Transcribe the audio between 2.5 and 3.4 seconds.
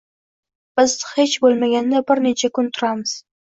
kun turamiz.